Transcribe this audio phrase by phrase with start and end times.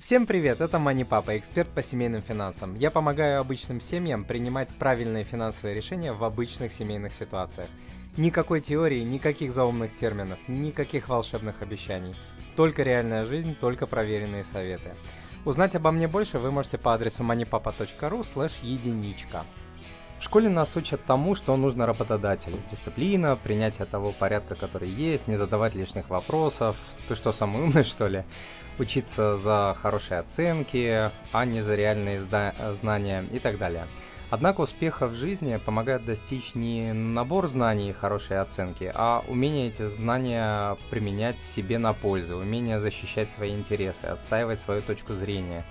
[0.00, 2.74] Всем привет, это Мани Папа, эксперт по семейным финансам.
[2.74, 7.68] Я помогаю обычным семьям принимать правильные финансовые решения в обычных семейных ситуациях.
[8.16, 12.14] Никакой теории, никаких заумных терминов, никаких волшебных обещаний.
[12.56, 14.94] Только реальная жизнь, только проверенные советы.
[15.44, 19.44] Узнать обо мне больше вы можете по адресу moneypapa.ru слэш единичка.
[20.20, 22.58] В школе нас учат тому, что нужно работодателю.
[22.70, 26.76] Дисциплина, принятие того порядка, который есть, не задавать лишних вопросов.
[27.08, 28.24] Ты что, самый умный, что ли?
[28.80, 32.20] Учиться за хорошие оценки, а не за реальные
[32.72, 33.86] знания и так далее.
[34.30, 39.86] Однако успеха в жизни помогает достичь не набор знаний и хорошие оценки, а умение эти
[39.88, 45.64] знания применять себе на пользу, умение защищать свои интересы, отстаивать свою точку зрения,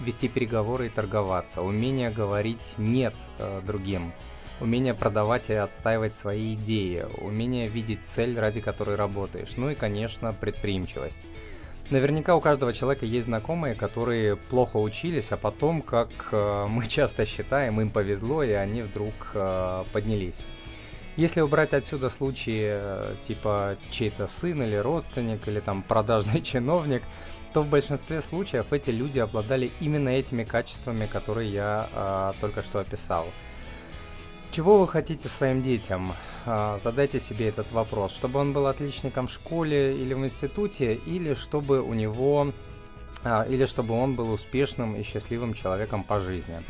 [0.00, 4.12] вести переговоры и торговаться, умение говорить «нет» э, другим,
[4.60, 10.34] умение продавать и отстаивать свои идеи, умение видеть цель, ради которой работаешь, ну и, конечно,
[10.34, 11.20] предприимчивость.
[11.92, 17.26] Наверняка у каждого человека есть знакомые, которые плохо учились, а потом, как э, мы часто
[17.26, 20.40] считаем, им повезло, и они вдруг э, поднялись.
[21.18, 27.02] Если убрать отсюда случаи э, типа чей-то сын или родственник, или там продажный чиновник,
[27.52, 32.78] то в большинстве случаев эти люди обладали именно этими качествами, которые я э, только что
[32.78, 33.26] описал.
[34.52, 36.14] Чего вы хотите своим детям?
[36.44, 38.12] А, задайте себе этот вопрос.
[38.12, 42.52] Чтобы он был отличником в школе или в институте, или чтобы у него,
[43.24, 46.62] а, или чтобы он был успешным и счастливым человеком по жизни.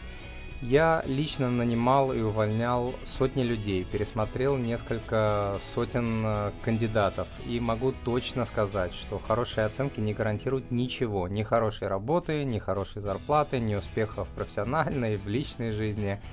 [0.61, 8.45] Я лично нанимал и увольнял сотни людей, пересмотрел несколько сотен э, кандидатов и могу точно
[8.45, 14.29] сказать, что хорошие оценки не гарантируют ничего, ни хорошей работы, ни хорошей зарплаты, ни успехов
[14.29, 16.23] профессиональной, в личной жизни–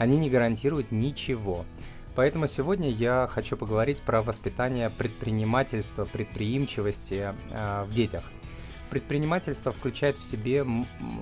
[0.00, 1.66] они не гарантируют ничего.
[2.14, 8.24] Поэтому сегодня я хочу поговорить про воспитание предпринимательства, предприимчивости э, в детях.
[8.88, 10.64] Предпринимательство включает в себе,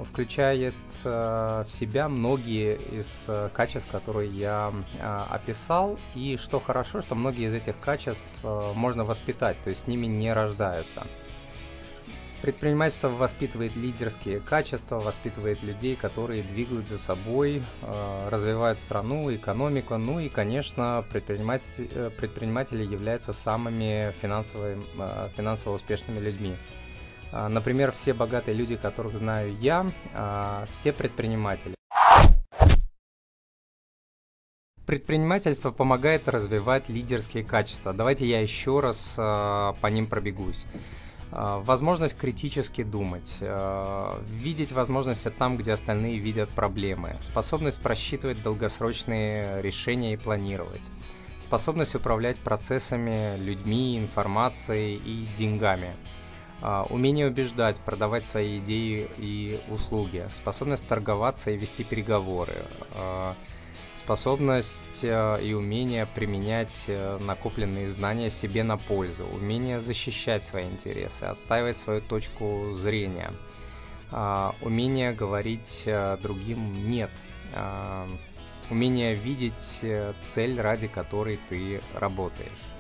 [0.08, 5.98] включает э, в себя многие из э, качеств, которые я э, описал.
[6.14, 10.06] И что хорошо, что многие из этих качеств э, можно воспитать, то есть с ними
[10.06, 11.02] не рождаются.
[12.40, 19.96] Предпринимательство воспитывает лидерские качества, воспитывает людей, которые двигают за собой, э, развивают страну, экономику.
[19.96, 26.56] Ну и, конечно, предприниматели, э, предприниматели являются самыми финансово, э, финансово успешными людьми.
[27.30, 29.84] Например, все богатые люди, которых знаю я,
[30.70, 31.74] все предприниматели.
[34.86, 37.92] Предпринимательство помогает развивать лидерские качества.
[37.92, 40.64] Давайте я еще раз по ним пробегусь.
[41.30, 49.60] А, возможность критически думать, а, видеть возможности там, где остальные видят проблемы, способность просчитывать долгосрочные
[49.60, 50.88] решения и планировать,
[51.38, 55.94] способность управлять процессами, людьми, информацией и деньгами,
[56.62, 62.64] а, умение убеждать, продавать свои идеи и услуги, способность торговаться и вести переговоры,
[64.08, 71.24] способность э, и умение применять э, накопленные знания себе на пользу, умение защищать свои интересы,
[71.24, 73.30] отстаивать свою точку зрения,
[74.10, 77.10] а, умение говорить э, другим «нет»,
[77.54, 78.08] а,
[78.70, 79.84] умение видеть
[80.22, 82.77] цель, ради которой ты работаешь.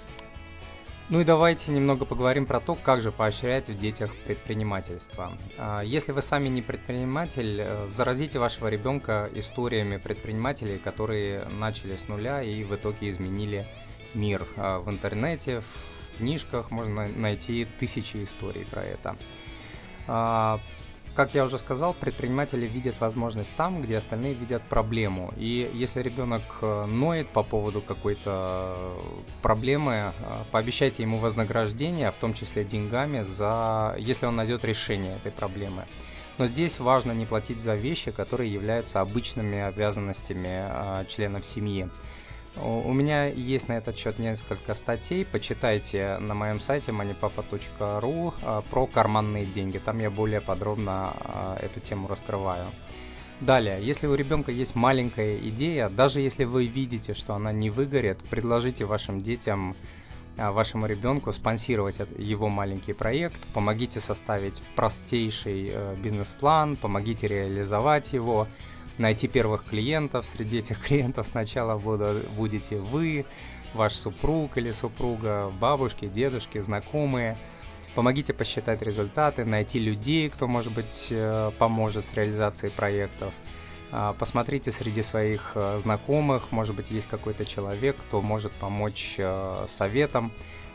[1.10, 5.32] Ну и давайте немного поговорим про то, как же поощрять в детях предпринимательство.
[5.56, 12.08] А, если вы сами не предприниматель, э, заразите вашего ребенка историями предпринимателей, которые начали с
[12.08, 13.66] нуля и в итоге изменили
[14.12, 14.46] мир.
[14.58, 19.16] А, в интернете, в книжках можно найти тысячи историй про это.
[21.18, 25.34] А, как я уже сказал, предприниматели видят возможность там, где остальные видят проблему.
[25.36, 28.94] И если ребенок э, ноет по поводу какой-то
[29.42, 35.32] проблемы, э, пообещайте ему вознаграждение, в том числе деньгами, за если он найдет решение этой
[35.32, 35.86] проблемы.
[36.38, 41.88] Но здесь важно не платить за вещи, которые являются обычными обязанностями э, членов семьи.
[42.56, 45.24] У меня есть на этот счет несколько статей.
[45.24, 49.78] Почитайте на моем сайте moneypapa.ru а, про карманные деньги.
[49.78, 52.66] Там я более подробно а, эту тему раскрываю.
[53.40, 58.18] Далее, если у ребенка есть маленькая идея, даже если вы видите, что она не выгорит,
[58.30, 59.76] предложите вашим детям,
[60.36, 68.48] а, вашему ребенку спонсировать его маленький проект, помогите составить простейший э, бизнес-план, помогите реализовать его,
[68.98, 70.26] найти первых клиентов.
[70.26, 73.24] Среди этих клиентов сначала будете вы,
[73.74, 77.36] ваш супруг или супруга, бабушки, дедушки, знакомые.
[77.94, 83.32] Помогите посчитать результаты, найти людей, кто, может быть, э, поможет с реализацией проектов.
[83.90, 89.66] А, посмотрите среди своих э, знакомых, может быть, есть какой-то человек, кто может помочь э,
[89.68, 90.30] советом.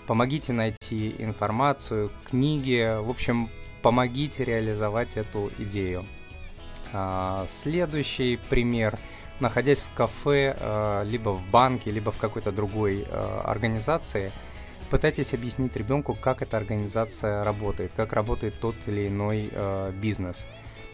[0.08, 2.98] Помогите найти информацию, книги.
[3.00, 3.50] В общем,
[3.82, 6.06] помогите реализовать эту идею.
[6.94, 9.00] А, следующий пример.
[9.40, 14.32] Находясь в кафе, а, либо в банке, либо в какой-то другой а, организации,
[14.92, 19.52] пытайтесь объяснить ребенку, как эта организация работает, как работает тот или иной
[19.94, 20.46] бизнес.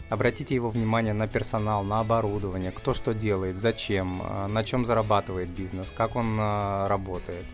[0.08, 5.92] Обратите его внимание на персонал, на оборудование, кто что делает, зачем, на чем зарабатывает бизнес,
[5.94, 7.44] как он работает.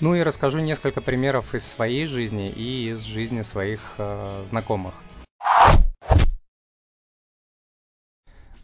[0.00, 3.80] Ну и расскажу несколько примеров из своей жизни и из жизни своих
[4.46, 4.94] знакомых.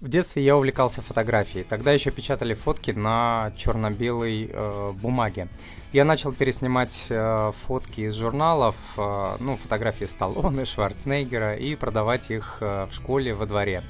[0.02, 1.62] В детстве я увлекался фотографией.
[1.62, 5.46] Тогда еще печатали фотки на черно-белой э, бумаге.
[5.92, 12.58] Я начал переснимать э, фотки из журналов, э, ну, фотографии Сталлоне, Шварценеггера, и продавать их
[12.60, 13.84] э, в школе во дворе.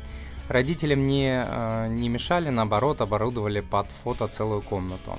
[0.51, 5.19] Родители мне э, не мешали, наоборот, оборудовали под фото целую комнату.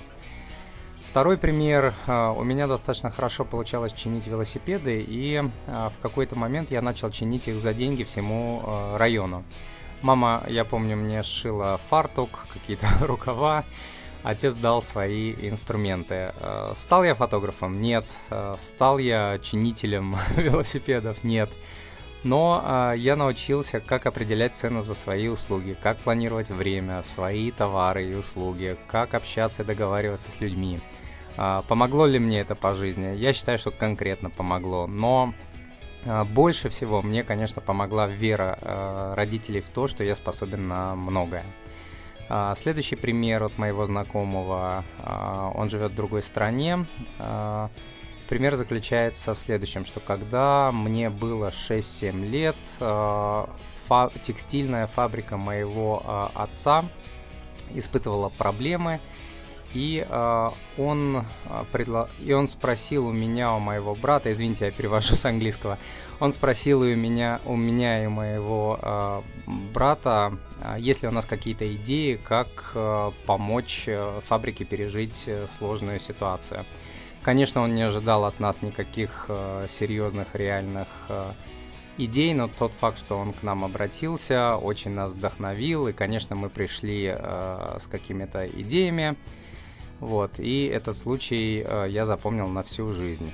[1.09, 1.95] Второй пример.
[2.05, 7.09] Э, у меня достаточно хорошо получалось чинить велосипеды, и э, в какой-то момент я начал
[7.09, 9.43] чинить их за деньги всему э, району.
[10.03, 13.63] Мама, я помню, мне сшила фартук, какие-то рукава.
[14.21, 16.33] Отец дал свои инструменты.
[16.41, 17.79] Э, стал я фотографом?
[17.79, 18.03] Нет.
[18.29, 21.23] Э, стал я чинителем велосипедов?
[21.23, 21.49] Нет.
[22.25, 28.05] Но э, я научился, как определять цену за свои услуги, как планировать время, свои товары
[28.05, 30.81] и услуги, как общаться и договариваться с людьми.
[31.35, 33.15] Помогло ли мне это по жизни?
[33.15, 34.85] Я считаю, что конкретно помогло.
[34.85, 35.33] Но
[36.05, 41.45] больше всего мне, конечно, помогла вера э, родителей в то, что я способен на многое.
[42.29, 46.85] А, следующий пример от моего знакомого, а, он живет в другой стране.
[48.29, 56.85] Пример заключается в следующем, что когда мне было 6-7 лет, фа- текстильная фабрика моего отца
[57.75, 59.01] испытывала проблемы,
[59.73, 61.21] и э, он э,
[61.71, 62.09] предла...
[62.19, 65.77] и он спросил у меня, у моего брата, извините, я перевожу с английского,
[66.19, 69.21] он спросил у меня, у меня и моего э,
[69.73, 75.99] брата, э, есть ли у нас какие-то идеи, как э, помочь э, фабрике пережить сложную
[75.99, 76.65] ситуацию.
[77.23, 81.31] Конечно, он не ожидал от нас никаких э, серьезных, реальных э,
[81.97, 86.49] идей, но тот факт, что он к нам обратился, очень нас вдохновил, и, конечно, мы
[86.49, 89.15] пришли э, с какими-то идеями.
[89.99, 93.31] Вот, и этот случай э, я запомнил на всю жизнь.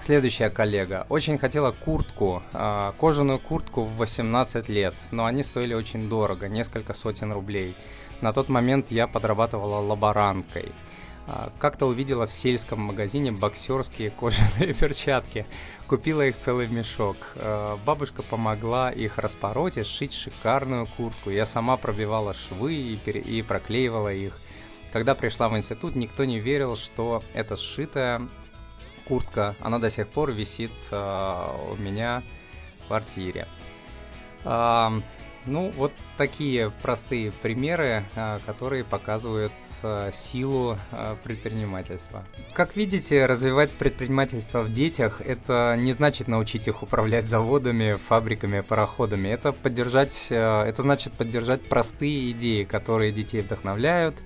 [0.00, 6.08] Следующая коллега очень хотела куртку, э, кожаную куртку в 18 лет, но они стоили очень
[6.08, 7.74] дорого, несколько сотен рублей.
[8.20, 10.72] На тот момент я подрабатывала лаборанткой.
[11.26, 15.46] Э, как-то увидела в сельском магазине боксерские кожаные перчатки.
[15.86, 17.16] Купила их целый мешок.
[17.34, 21.30] Э, бабушка помогла их распороть и сшить шикарную куртку.
[21.30, 23.20] Я сама пробивала швы и, пере...
[23.20, 24.38] и проклеивала их.
[24.92, 28.28] Когда пришла в институт, никто не верил, что эта сшитая
[29.06, 32.22] куртка, она до сих пор висит э, у меня
[32.84, 33.46] в квартире.
[34.44, 35.00] Э,
[35.44, 39.52] ну, вот такие простые примеры, э, которые показывают
[40.12, 40.76] силу
[41.22, 42.24] предпринимательства.
[42.52, 49.28] Как видите, развивать предпринимательство в детях– это не значит научить их управлять заводами, фабриками, пароходами.
[49.28, 54.22] Это поддержать, это значит поддержать простые идеи, которые детей вдохновляют,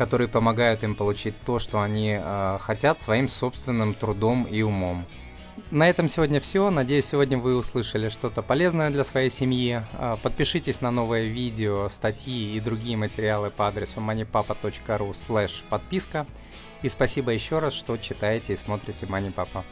[0.00, 5.04] которые помогают им получить то, что они э, хотят своим собственным трудом и умом.
[5.70, 6.70] На этом сегодня все.
[6.70, 9.82] Надеюсь, сегодня вы услышали что-то полезное для своей семьи.
[9.92, 16.26] А, подпишитесь на новое видео, статьи и другие материалы по адресу moneypapa.ru подписка.
[16.80, 19.66] И спасибо еще раз, что читаете и смотрите Papa.